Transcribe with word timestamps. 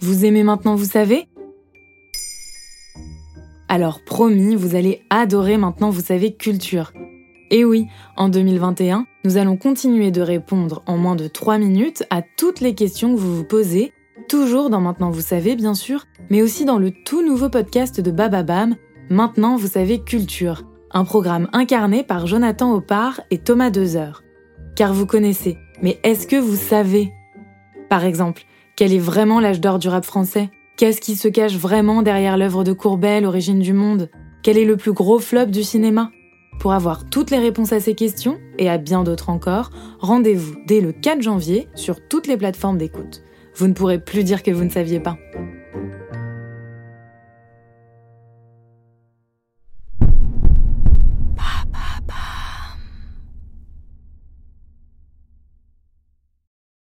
Vous 0.00 0.24
aimez 0.24 0.42
maintenant, 0.42 0.74
vous 0.74 0.84
savez? 0.84 1.28
Alors 3.68 4.04
promis, 4.04 4.54
vous 4.54 4.74
allez 4.74 5.02
adorer 5.10 5.56
maintenant, 5.56 5.90
vous 5.90 6.02
savez, 6.02 6.34
culture. 6.34 6.92
Et 7.50 7.64
oui, 7.64 7.86
en 8.16 8.28
2021, 8.28 9.06
nous 9.24 9.36
allons 9.36 9.56
continuer 9.56 10.10
de 10.10 10.20
répondre 10.20 10.82
en 10.86 10.96
moins 10.96 11.16
de 11.16 11.28
3 11.28 11.58
minutes 11.58 12.04
à 12.10 12.22
toutes 12.22 12.60
les 12.60 12.74
questions 12.74 13.14
que 13.14 13.20
vous 13.20 13.36
vous 13.36 13.44
posez, 13.44 13.92
toujours 14.28 14.70
dans 14.70 14.80
Maintenant 14.80 15.10
vous 15.10 15.20
savez 15.20 15.54
bien 15.56 15.74
sûr, 15.74 16.06
mais 16.30 16.42
aussi 16.42 16.64
dans 16.64 16.78
le 16.78 16.90
tout 16.90 17.26
nouveau 17.26 17.48
podcast 17.48 18.00
de 18.00 18.10
Bababam, 18.10 18.76
Maintenant 19.10 19.56
vous 19.56 19.68
savez 19.68 20.00
culture, 20.00 20.62
un 20.90 21.04
programme 21.04 21.48
incarné 21.52 22.02
par 22.02 22.26
Jonathan 22.26 22.72
Oppard 22.72 23.20
et 23.30 23.38
Thomas 23.38 23.70
Dezer. 23.70 24.22
Car 24.74 24.94
vous 24.94 25.06
connaissez, 25.06 25.58
mais 25.82 26.00
est-ce 26.02 26.26
que 26.26 26.36
vous 26.36 26.56
savez? 26.56 27.12
Par 27.90 28.04
exemple, 28.04 28.44
quel 28.82 28.92
est 28.92 28.98
vraiment 28.98 29.38
l'âge 29.38 29.60
d'or 29.60 29.78
du 29.78 29.86
rap 29.86 30.04
français? 30.04 30.50
Qu'est-ce 30.76 31.00
qui 31.00 31.14
se 31.14 31.28
cache 31.28 31.54
vraiment 31.54 32.02
derrière 32.02 32.36
l'œuvre 32.36 32.64
de 32.64 32.72
Courbet, 32.72 33.20
L'origine 33.20 33.60
du 33.60 33.72
monde? 33.72 34.10
Quel 34.42 34.58
est 34.58 34.64
le 34.64 34.76
plus 34.76 34.92
gros 34.92 35.20
flop 35.20 35.46
du 35.46 35.62
cinéma? 35.62 36.10
Pour 36.58 36.72
avoir 36.72 37.08
toutes 37.08 37.30
les 37.30 37.38
réponses 37.38 37.72
à 37.72 37.78
ces 37.78 37.94
questions, 37.94 38.40
et 38.58 38.68
à 38.68 38.78
bien 38.78 39.04
d'autres 39.04 39.30
encore, 39.30 39.70
rendez-vous 40.00 40.56
dès 40.66 40.80
le 40.80 40.90
4 40.90 41.22
janvier 41.22 41.68
sur 41.76 42.08
toutes 42.08 42.26
les 42.26 42.36
plateformes 42.36 42.76
d'écoute. 42.76 43.22
Vous 43.54 43.68
ne 43.68 43.72
pourrez 43.72 44.00
plus 44.00 44.24
dire 44.24 44.42
que 44.42 44.50
vous 44.50 44.64
ne 44.64 44.68
saviez 44.68 44.98
pas. 44.98 45.16